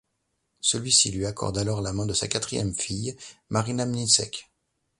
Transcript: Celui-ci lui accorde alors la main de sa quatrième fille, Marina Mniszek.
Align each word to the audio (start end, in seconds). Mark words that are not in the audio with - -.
Celui-ci 0.61 1.11
lui 1.11 1.27
accorde 1.27 1.59
alors 1.59 1.79
la 1.79 1.93
main 1.93 2.07
de 2.07 2.15
sa 2.15 2.27
quatrième 2.27 2.73
fille, 2.73 3.15
Marina 3.51 3.85
Mniszek. 3.85 4.49